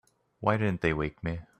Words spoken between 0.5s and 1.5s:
didn't they wake me?